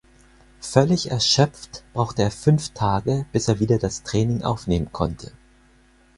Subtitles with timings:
[0.61, 5.31] Völlig erschöpft brauchte er fünf Tage, bis er wieder das Training aufnehmen konnte.